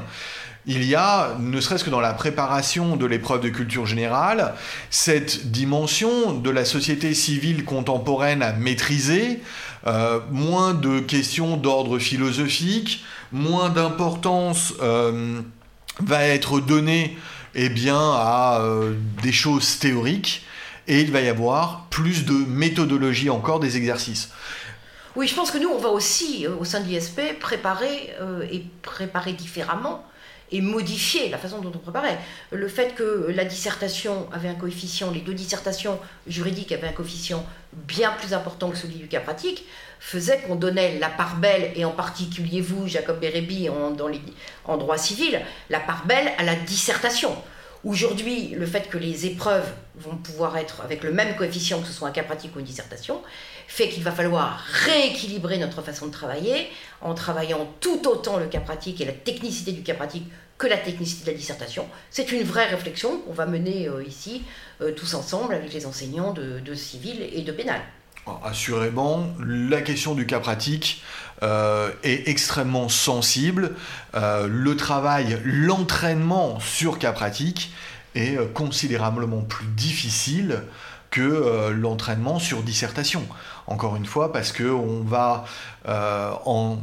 [0.66, 4.56] il y a, ne serait-ce que dans la préparation de l'épreuve de culture générale,
[4.90, 9.40] cette dimension de la société civile contemporaine à maîtriser,
[9.88, 15.42] euh, moins de questions d'ordre philosophique, moins d'importance euh,
[16.00, 17.18] va être donnée
[17.56, 20.46] eh bien, à euh, des choses théoriques,
[20.88, 24.30] et il va y avoir plus de méthodologie encore des exercices.
[25.16, 28.16] Oui, je pense que nous, on va aussi, au sein de l'ISP, préparer
[28.50, 30.06] et préparer différemment
[30.52, 32.20] et modifier la façon dont on préparait.
[32.52, 37.46] Le fait que la dissertation avait un coefficient, les deux dissertations juridiques avaient un coefficient
[37.74, 39.66] bien plus important que celui du cas pratique,
[40.00, 44.10] faisait qu'on donnait la part belle, et en particulier vous, Jacob Bérébi, dans
[44.66, 47.36] en droit civil, la part belle à la dissertation.
[47.84, 51.94] Aujourd'hui, le fait que les épreuves vont pouvoir être avec le même coefficient, que ce
[51.94, 53.22] soit un cas pratique ou une dissertation,
[53.68, 56.68] fait qu'il va falloir rééquilibrer notre façon de travailler
[57.02, 60.26] en travaillant tout autant le cas pratique et la technicité du cas pratique
[60.62, 61.88] que la technicité de la dissertation.
[62.12, 64.44] C'est une vraie réflexion qu'on va mener euh, ici,
[64.82, 67.82] euh, tous ensemble, avec les enseignants de, civil et de pénal.
[68.44, 71.02] Assurément, la question du cas pratique
[71.42, 73.72] euh, est extrêmement sensible.
[74.14, 77.72] le travail, l'entraînement sur cas pratique
[78.14, 80.62] est considérablement plus difficile
[81.10, 83.24] que l'entraînement sur dissertation.
[83.66, 85.46] Encore une fois, parce qu'on va
[85.88, 86.78] en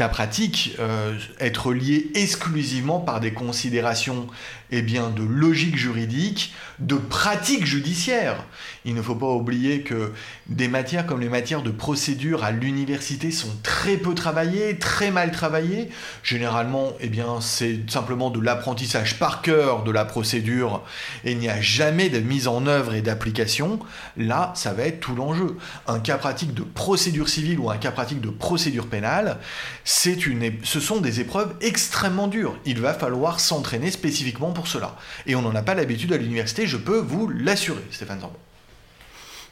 [0.00, 4.28] cas pratique euh, être lié exclusivement par des considérations
[4.72, 8.44] eh bien, de logique juridique, de pratique judiciaire.
[8.84, 10.12] Il ne faut pas oublier que
[10.48, 15.32] des matières comme les matières de procédure à l'université sont très peu travaillées, très mal
[15.32, 15.90] travaillées.
[16.22, 20.82] Généralement, eh bien, c'est simplement de l'apprentissage par cœur de la procédure
[21.24, 23.78] et il n'y a jamais de mise en œuvre et d'application.
[24.16, 25.56] Là, ça va être tout l'enjeu.
[25.86, 29.38] Un cas pratique de procédure civile ou un cas pratique de procédure pénale,
[29.84, 32.56] c'est une, ce sont des épreuves extrêmement dures.
[32.64, 34.96] Il va falloir s'entraîner spécifiquement pour cela.
[35.26, 38.36] Et on n'en a pas l'habitude à l'université, je peux vous l'assurer, Stéphane Zambon.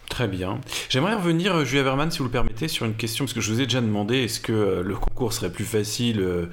[0.08, 0.58] Très bien.
[0.88, 3.52] J'aimerais revenir, euh, Julia Verman, si vous le permettez, sur une question, parce que je
[3.52, 6.46] vous ai déjà demandé, est-ce que euh, le concours serait plus facile euh,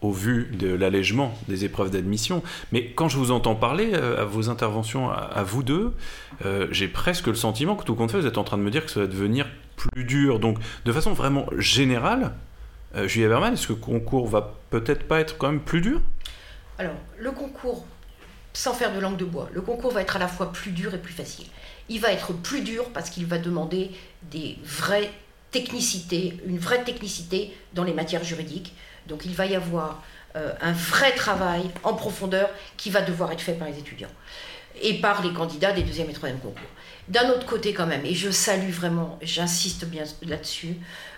[0.00, 2.42] au vu de l'allègement des épreuves d'admission?
[2.72, 5.94] Mais quand je vous entends parler à vos interventions à, vous deux,
[6.70, 8.84] j'ai presque le sentiment que tout compte fait, vous êtes en train de me dire
[8.84, 10.38] que ça va devenir plus dur.
[10.38, 12.34] Donc, de façon vraiment générale,
[13.06, 16.02] Julia Verman, est-ce que le concours va peut-être pas être quand même plus dur?
[16.78, 17.86] Alors, le concours
[18.56, 19.50] sans faire de langue de bois.
[19.52, 21.44] Le concours va être à la fois plus dur et plus facile.
[21.90, 23.90] Il va être plus dur parce qu'il va demander
[24.30, 25.10] des vraies
[25.50, 28.72] technicités, une vraie technicité dans les matières juridiques.
[29.08, 30.02] Donc il va y avoir
[30.36, 34.08] euh, un vrai travail en profondeur qui va devoir être fait par les étudiants
[34.80, 36.70] et par les candidats des deuxième et troisième concours.
[37.08, 40.76] D'un autre côté quand même, et je salue vraiment, j'insiste bien là-dessus,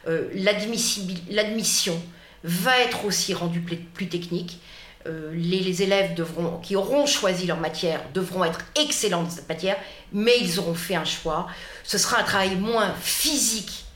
[0.08, 2.02] euh, l'admission
[2.42, 4.60] va être aussi rendue plus technique
[5.06, 6.20] euh, les, élèves
[6.62, 9.76] qui auront choisi leur matière devront être excellents dans cette matière,
[10.12, 11.46] mais ils auront fait un choix.
[11.84, 13.86] Ce sera un travail moins physique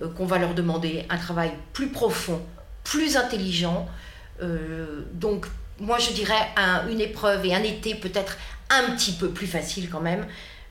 [0.00, 2.40] euh, qu'on va leur demander, un travail plus profond,
[2.84, 3.86] plus intelligent.
[4.42, 5.46] Euh, donc,
[5.78, 6.48] moi, je dirais
[6.90, 8.38] une épreuve et un été peut-être
[8.70, 10.26] un petit peu plus facile quand même,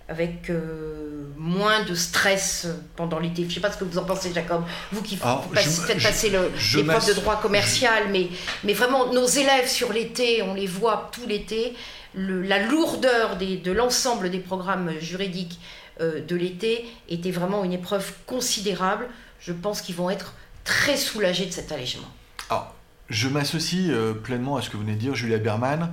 [0.08, 3.44] avec euh, moins de stress pendant l'été.
[3.44, 4.64] Je ne sais pas ce que vous en pensez, Jacob.
[4.92, 8.30] Vous qui faites passer l'épreuve de droit commercial, mais,
[8.64, 11.74] mais vraiment, nos élèves sur l'été, on les voit tout l'été,
[12.14, 15.60] la lourdeur des, de l'ensemble des programmes juridiques
[16.02, 19.08] euh, de l'été était vraiment une épreuve considérable.
[19.40, 22.08] Je pense qu'ils vont être très soulagés de cet allègement.
[22.50, 22.76] Alors,
[23.10, 25.92] je m'associe euh, pleinement à ce que vous venez de dire, Julia Berman,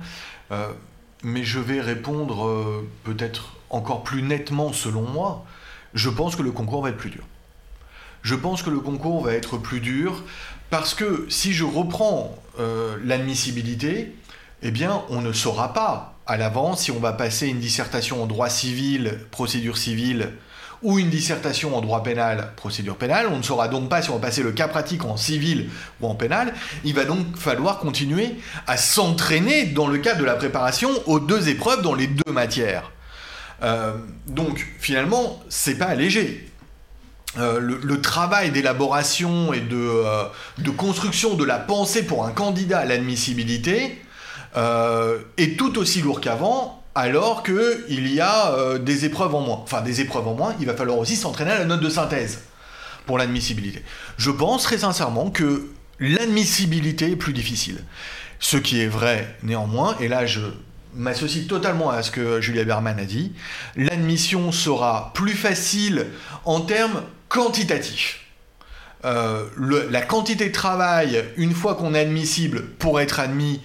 [1.23, 5.45] mais je vais répondre peut-être encore plus nettement selon moi,
[5.93, 7.23] je pense que le concours va être plus dur.
[8.21, 10.23] Je pense que le concours va être plus dur
[10.69, 14.15] parce que si je reprends euh, l'admissibilité,
[14.61, 18.27] eh bien, on ne saura pas à l'avance si on va passer une dissertation en
[18.27, 20.29] droit civil, procédure civile,
[20.81, 23.27] ou une dissertation en droit pénal, procédure pénale.
[23.31, 25.69] On ne saura donc pas si on va passer le cas pratique en civil
[26.01, 26.53] ou en pénal.
[26.83, 28.35] Il va donc falloir continuer
[28.67, 32.91] à s'entraîner dans le cadre de la préparation aux deux épreuves dans les deux matières.
[33.63, 33.93] Euh,
[34.27, 36.49] donc finalement, c'est pas léger.
[37.39, 40.25] Euh, le, travail d'élaboration et de, euh,
[40.59, 43.99] de, construction de la pensée pour un candidat à l'admissibilité
[44.55, 49.59] est tout aussi lourd qu'avant, alors qu'il y a des épreuves en moins.
[49.63, 52.41] Enfin, des épreuves en moins, il va falloir aussi s'entraîner à la note de synthèse
[53.07, 53.81] pour l'admissibilité.
[54.17, 57.83] Je pense très sincèrement que l'admissibilité est plus difficile.
[58.39, 60.41] Ce qui est vrai néanmoins, et là je
[60.95, 63.33] m'associe totalement à ce que Julia Berman a dit.
[63.75, 66.07] L'admission sera plus facile
[66.45, 68.19] en termes quantitatifs.
[69.05, 69.45] Euh,
[69.89, 73.59] la quantité de travail, une fois qu'on est admissible pour être admis,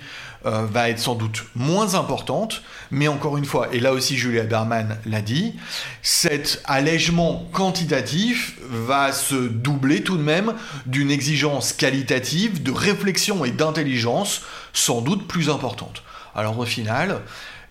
[0.47, 2.63] euh, va être sans doute moins importante,
[2.93, 5.55] mais encore une fois, et là aussi Julia Berman l'a dit,
[6.01, 10.55] cet allègement quantitatif va se doubler tout de même
[10.87, 16.03] d'une exigence qualitative, de réflexion et d'intelligence sans doute plus importante.
[16.35, 17.23] Alors au final,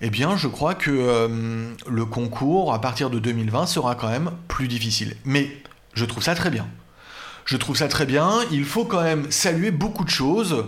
[0.02, 4.32] eh bien, je crois que euh, le concours, à partir de 2020, sera quand même
[4.48, 5.16] plus difficile.
[5.26, 5.50] Mais
[5.94, 6.68] je trouve ça très bien.
[7.46, 8.42] Je trouve ça très bien.
[8.52, 10.66] Il faut quand même saluer beaucoup de choses,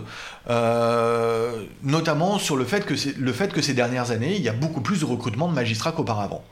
[0.48, 4.54] euh, notamment sur le fait, que le fait que ces dernières années, il y a
[4.54, 6.42] beaucoup plus de recrutement de magistrats qu'auparavant.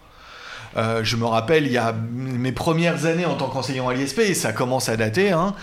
[0.77, 4.21] Euh, je me rappelle, il y a mes premières années en tant qu'enseignant à l'ISP,
[4.21, 5.55] et ça commence à dater, hein,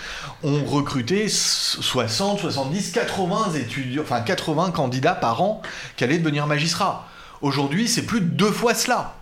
[0.44, 5.62] on recrutait 60, 70, 80 étudiants, enfin 80 candidats par an
[5.96, 7.08] qui allaient devenir magistrats.
[7.41, 9.15] Aujourd'hui, c'est plus de deux fois cela.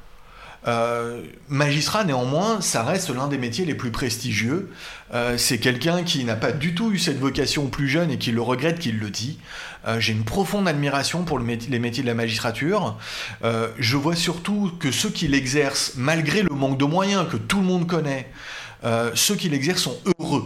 [0.68, 4.72] Euh, magistrat, néanmoins, ça reste l'un des métiers les plus prestigieux.
[5.14, 8.32] Euh, c'est quelqu'un qui n'a pas du tout eu cette vocation plus jeune et qui
[8.32, 9.40] le regrette qu'il le dit.
[9.88, 12.98] Euh, j'ai une profonde admiration pour les métiers de la magistrature.
[13.78, 17.66] je vois surtout que ceux qui l'exercent, malgré le manque de moyens que tout le
[17.66, 18.32] monde connaît,
[19.16, 20.46] ceux qui l'exercent sont heureux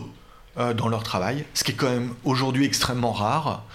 [0.75, 3.65] dans leur travail, ce qui est quand même aujourd'hui extrêmement rare.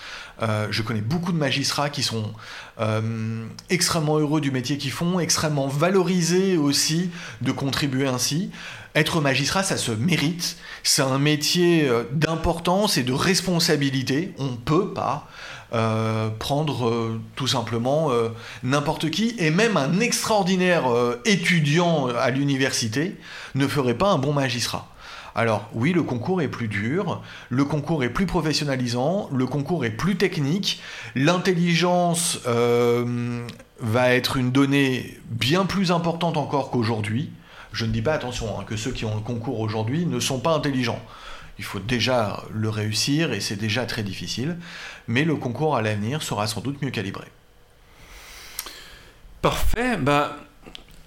[0.42, 2.32] Euh, je connais beaucoup de magistrats qui sont
[2.80, 7.10] euh, extrêmement heureux du métier qu'ils font, extrêmement valorisés aussi
[7.42, 8.50] de contribuer ainsi.
[8.94, 10.56] Être magistrat, ça se mérite.
[10.82, 14.34] C'est un métier euh, d'importance et de responsabilité.
[14.38, 15.28] On ne peut pas
[16.38, 18.10] prendre tout simplement
[18.62, 19.34] n'importe qui.
[19.38, 20.84] Et même un extraordinaire
[21.24, 23.16] étudiant à l'université
[23.54, 24.91] ne ferait pas un bon magistrat.
[25.34, 29.90] Alors oui, le concours est plus dur, le concours est plus professionnalisant, le concours est
[29.90, 30.80] plus technique,
[31.14, 33.46] l'intelligence euh,
[33.80, 37.30] va être une donnée bien plus importante encore qu'aujourd'hui.
[37.72, 40.38] Je ne dis pas, attention, hein, que ceux qui ont le concours aujourd'hui ne sont
[40.38, 41.00] pas intelligents.
[41.58, 44.58] Il faut déjà le réussir et c'est déjà très difficile,
[45.08, 47.26] mais le concours à l'avenir sera sans doute mieux calibré.
[49.40, 49.96] Parfait.
[49.96, 50.36] Bah,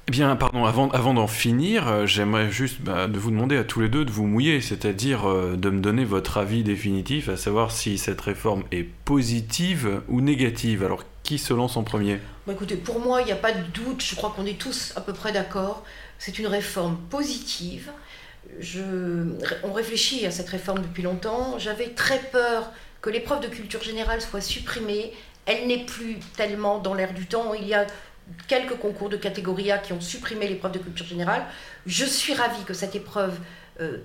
[0.08, 3.82] eh bien, pardon, avant, d'en finir, euh, j'aimerais juste bah, de vous demander à tous
[3.82, 7.72] les deux de vous mouiller, c'est-à-dire euh, de me donner votre avis définitif, à savoir
[7.72, 10.84] si cette réforme est positive ou négative.
[10.84, 12.20] Alors, qui se lance en premier?
[12.46, 14.94] Bah, Écoutez, pour moi, il n'y a pas de doute, je crois qu'on est tous
[14.96, 15.84] à peu près d'accord.
[16.20, 17.90] C'est une réforme positive.
[19.64, 21.58] On réfléchit à cette réforme depuis longtemps.
[21.58, 25.14] J'avais très peur que l'épreuve de culture générale soit supprimée.
[25.48, 27.56] Elle n'est plus tellement dans l'air du temps.
[27.56, 27.88] Il y a
[28.48, 31.46] quelques concours de catégorie A qui ont supprimé l'épreuve de culture générale.
[31.86, 33.40] Je suis ravie que cette épreuve
[33.82, 33.98] euh,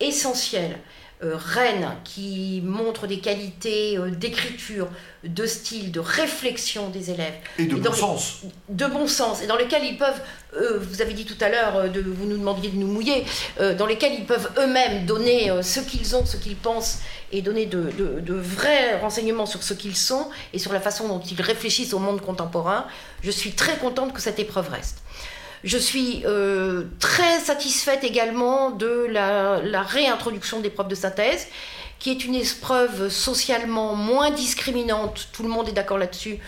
[0.00, 0.78] essentielle,
[1.22, 4.88] euh, reine, qui montre des qualités euh, d'écriture,
[5.24, 7.34] de style, de réflexion des élèves.
[7.58, 8.42] Et de bon sens.
[8.68, 10.20] De bon sens, et dans lesquels ils peuvent,
[10.80, 13.24] vous avez dit tout à l'heure, de, vous nous demandiez de nous mouiller,
[13.78, 16.98] dans lesquels ils peuvent eux-mêmes donner ce qu'ils ont, ce qu'ils pensent,
[17.32, 21.20] et donner de, de, vrais renseignements sur ce qu'ils sont et sur la façon dont
[21.20, 22.86] ils réfléchissent au monde contemporain.
[23.22, 24.98] Je suis très contente que cette épreuve reste.
[25.64, 31.46] Je suis euh, très satisfaite également de la, réintroduction des preuves de synthèse,
[32.00, 36.38] qui est une épreuve socialement moins discriminante, tout le monde est d'accord là-dessus,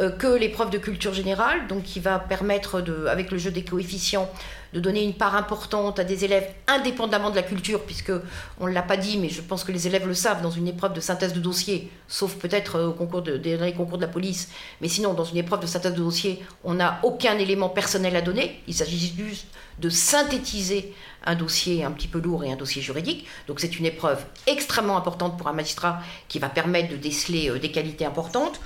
[0.00, 3.64] euh, que l'épreuve de culture générale, donc qui va permettre, de, avec le jeu des
[3.64, 4.28] coefficients,
[4.74, 8.12] de donner une part importante à des élèves indépendamment de la culture, puisque
[8.58, 10.66] on ne l'a pas dit, mais je pense que les élèves le savent, dans une
[10.66, 13.38] épreuve de synthèse de dossier, sauf peut-être euh, au concours de,
[13.70, 14.48] concours de la police,
[14.80, 18.20] mais sinon dans une épreuve de synthèse de dossier, on n'a aucun élément personnel à
[18.20, 19.46] donner, il s'agit juste
[19.78, 20.92] de synthétiser
[21.24, 23.26] un dossier un petit peu lourd et un dossier juridique.
[23.48, 27.58] Donc c'est une épreuve extrêmement importante pour un magistrat qui va permettre de déceler euh,
[27.58, 28.60] des qualités importantes.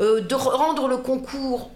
[0.00, 1.72] Euh, de rendre le concours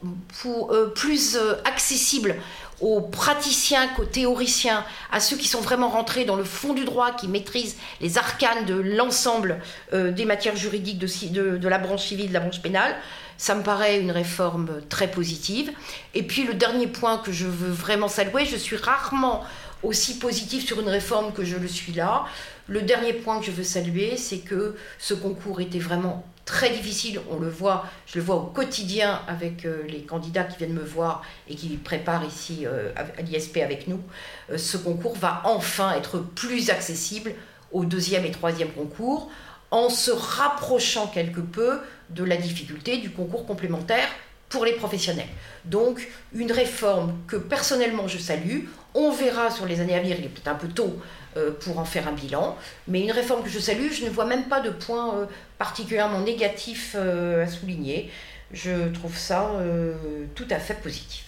[0.94, 2.36] plus accessible
[2.82, 7.12] aux praticiens qu'aux théoriciens, à ceux qui sont vraiment rentrés dans le fond du droit,
[7.12, 9.60] qui maîtrisent les arcanes de l'ensemble
[9.92, 12.96] euh, des matières juridiques de, de, la branche civile, de la branche pénale.
[13.38, 15.70] Ça me paraît une réforme très positive.
[16.14, 19.44] Et puis le dernier point que je veux vraiment saluer, je suis rarement
[19.82, 22.24] aussi positive sur une réforme que je le suis là.
[22.68, 27.20] Le dernier point que je veux saluer, c'est que ce concours était vraiment très difficile,
[27.31, 30.85] on le voit, je le vois au quotidien avec euh, les candidats qui viennent me
[30.85, 34.01] voir et qui préparent ici euh, à l'ISP avec nous.
[34.51, 37.33] Euh, ce concours va enfin être plus accessible
[37.71, 39.31] au deuxième et troisième concours
[39.71, 41.79] en se rapprochant quelque peu
[42.10, 44.08] de la difficulté du concours complémentaire
[44.48, 45.29] pour les professionnels.
[45.65, 48.65] Donc une réforme que personnellement je salue.
[48.94, 51.00] On verra sur les années à venir, il est peut-être un peu tôt
[51.60, 52.56] pour en faire un bilan,
[52.88, 55.26] mais une réforme que je salue, je ne vois même pas de point euh,
[55.58, 58.10] particulièrement négatif euh, à souligner.
[58.52, 59.50] Je trouve ça
[60.35, 61.24] tout à fait positif.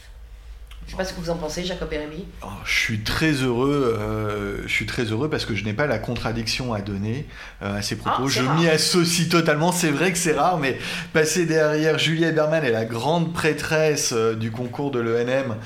[0.86, 2.26] Je sais pas ce que vous en pensez, Jacob et Rémi.
[2.42, 3.96] Oh, je suis très heureux.
[3.98, 7.26] euh, je suis très heureux parce que je n'ai pas la contradiction à donner
[7.62, 8.24] euh, à ces propos.
[8.26, 9.72] Ah, je m'y associe totalement.
[9.72, 10.78] C'est vrai que c'est rare, mais
[11.14, 15.56] passer derrière Julie Eberman et la grande prêtresse euh, du concours de l'ENM,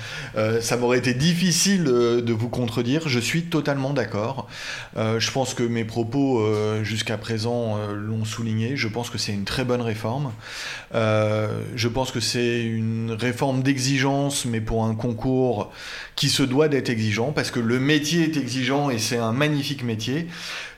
[0.61, 3.09] ça m'aurait été difficile euh, de vous contredire.
[3.09, 4.47] Je suis totalement d'accord.
[4.97, 6.45] Je pense que mes propos
[6.85, 8.77] jusqu'à présent l'ont souligné.
[8.77, 10.33] Je pense que c'est une très bonne réforme.
[10.93, 15.08] Je pense que c'est une réforme d'exigence, mais pour un concours
[16.17, 19.83] qui se doit d'être exigeant, parce que le métier est exigeant et c'est un magnifique
[19.83, 20.27] métier.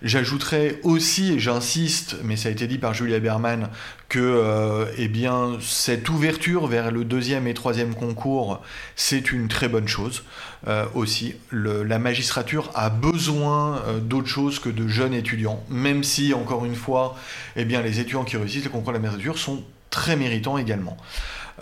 [0.02, 3.68] J'ajouterais aussi, et j'insiste, mais ça a été dit par Julia Berman,
[4.08, 8.60] que euh, eh bien, cette ouverture vers le deuxième et troisième concours,
[8.96, 10.24] c'est une très bonne chose
[10.68, 11.34] euh, aussi.
[11.52, 16.74] La magistrature a besoin euh, d'autre chose que de jeunes étudiants, même si, encore une
[16.74, 17.16] fois,
[17.56, 20.96] eh bien, les étudiants qui réussissent le concours de la magistrature sont très méritants également.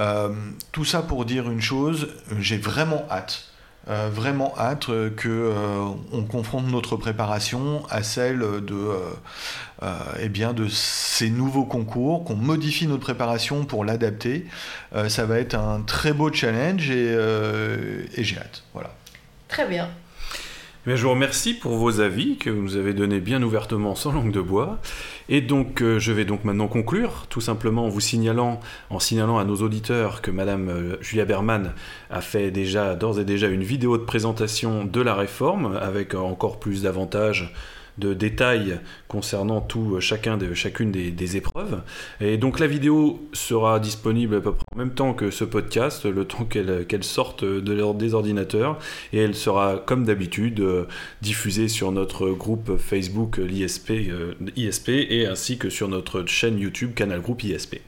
[0.00, 0.32] Euh,
[0.72, 3.44] tout ça pour dire une chose, j'ai vraiment hâte.
[3.88, 8.90] euh, vraiment hâte euh, que euh, on confronte notre préparation à celle de,
[10.20, 14.46] eh bien, de ces nouveaux concours, qu'on modifie notre préparation pour l'adapter.
[15.08, 17.12] Ça va être un très beau challenge et,
[18.14, 18.64] et j'ai hâte.
[18.74, 18.90] Voilà.
[19.48, 19.88] Très bien.
[20.86, 24.12] Mais je vous remercie pour vos avis que vous nous avez donnés bien ouvertement sans
[24.12, 24.78] langue de bois.
[25.28, 29.38] Et donc, euh, je vais donc maintenant conclure, tout simplement en vous signalant, en signalant
[29.38, 31.74] à nos auditeurs que Madame euh, Julia Berman
[32.10, 36.58] a fait déjà, d'ores et déjà, une vidéo de présentation de la réforme avec encore
[36.58, 37.52] plus d'avantages
[37.98, 38.78] de détails
[39.08, 41.82] concernant tout euh, chacun de, chacune des, épreuves.
[42.20, 46.06] Et donc la vidéo sera disponible à peu près en même temps que ce podcast,
[46.06, 48.78] le temps qu'elle sorte de des ordinateurs,
[49.12, 50.86] et elle sera comme d'habitude euh,
[51.22, 53.92] diffusée sur notre groupe Facebook euh, l'ISP
[54.56, 57.80] ISP et ainsi que sur notre chaîne YouTube Canal Groupe ISP.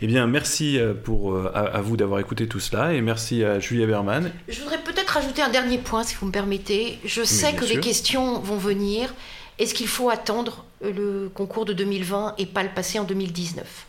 [0.00, 3.44] Eh bien, merci euh, pour, euh, à, à vous d'avoir écouté tout cela et merci
[3.44, 4.32] à Julia Berman.
[4.48, 6.98] Je voudrais peut-être rajouter un dernier point, si vous me permettez.
[7.04, 7.76] Je sais que sûr.
[7.76, 9.14] les questions vont venir.
[9.58, 13.86] Est-ce qu'il faut attendre le concours de 2020 et pas le passer en 2019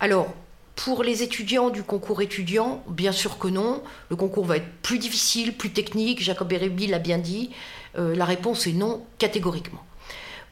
[0.00, 0.34] Alors,
[0.76, 3.82] pour les étudiants du concours étudiant, bien sûr que non.
[4.08, 6.22] Le concours va être plus difficile, plus technique.
[6.22, 7.50] Jacob Erebi l'a bien dit.
[7.98, 9.84] Euh, la réponse est non, catégoriquement.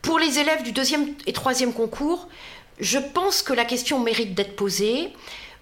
[0.00, 2.28] Pour les élèves du deuxième et troisième concours,
[2.80, 5.12] je pense que la question mérite d'être posée.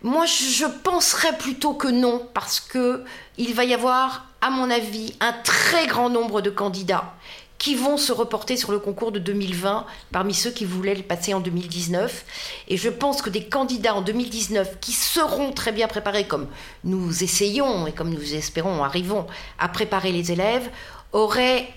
[0.02, 3.04] Moi, je penserais plutôt que non, parce que
[3.36, 7.14] il va y avoir, à mon avis, un très grand nombre de candidats
[7.60, 11.34] qui vont se reporter sur le concours de 2020 parmi ceux qui voulaient le passer
[11.34, 12.24] en 2019.
[12.68, 16.48] Et je pense que des candidats en 2019 qui seront très bien préparés, comme
[16.84, 19.26] nous essayons et comme nous espérons, arrivons
[19.58, 20.70] à préparer les élèves,
[21.12, 21.68] auraient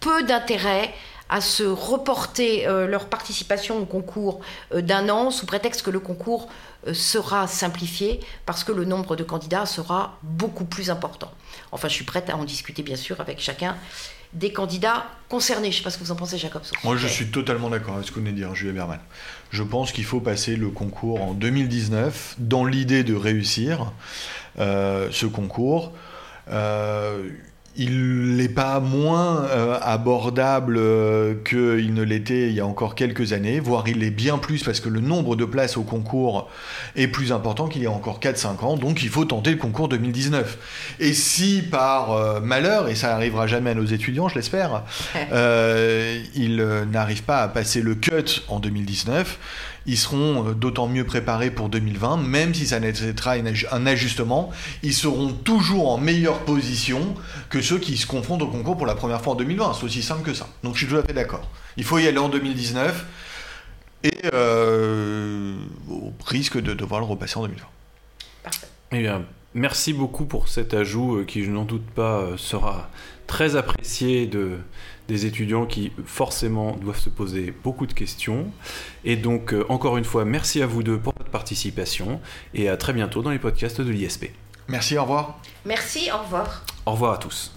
[0.00, 0.92] peu d'intérêt
[1.32, 4.40] à se reporter euh, leur participation au concours
[4.74, 6.50] euh, d'un an sous prétexte que le concours
[6.86, 11.32] euh, sera simplifié parce que le nombre de candidats sera beaucoup plus important.
[11.72, 13.76] Enfin, je suis prête à en discuter bien sûr avec chacun
[14.34, 15.70] des candidats concernés.
[15.70, 16.60] Je ne sais pas ce que vous en pensez, Jacob.
[16.84, 19.00] Moi, je suis totalement d'accord avec ce que venez de dire Julia Berman.
[19.50, 23.92] Je pense qu'il faut passer le concours en 2019 dans l'idée de réussir
[24.58, 25.92] ce concours.
[27.76, 33.32] Il n'est pas moins euh, abordable euh, qu'il ne l'était il y a encore quelques
[33.32, 36.50] années, voire il l'est bien plus parce que le nombre de places au concours
[36.96, 39.88] est plus important qu'il y a encore 4-5 ans, donc il faut tenter le concours
[39.88, 40.96] 2019.
[41.00, 44.82] Et si par euh, malheur, et ça arrivera jamais à nos étudiants, je l'espère,
[46.34, 49.38] ils n'arrivent pas à passer le cut en 2019,
[49.86, 54.50] ils seront euh, d'autant mieux préparés pour 2020, même si ça nécessitera un ajustement,
[54.82, 57.14] ils seront toujours en meilleure position
[57.50, 59.74] que ceux qui se confrontent au concours pour la première fois en 2020.
[59.74, 60.48] C'est aussi simple que ça.
[60.62, 61.48] Donc je suis tout à fait d'accord.
[61.76, 63.06] Il faut y aller en 2019
[64.04, 65.54] et euh,
[65.90, 67.64] au risque de devoir le repasser en 2020.
[68.42, 68.66] Parfait.
[68.92, 69.22] Eh bien,
[69.54, 72.90] merci beaucoup pour cet ajout euh, qui, je n'en doute pas, sera
[73.26, 74.58] très apprécié de,
[75.12, 78.50] des étudiants qui forcément doivent se poser beaucoup de questions.
[79.04, 82.18] Et donc, euh, encore une fois, merci à vous deux pour votre participation
[82.54, 84.30] et à très bientôt dans les podcasts de l'ISP.
[84.68, 85.38] Merci, au revoir.
[85.66, 86.64] Merci, au revoir.
[86.86, 87.52] Au revoir à tous.